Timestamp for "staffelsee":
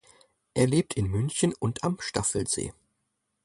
1.99-2.73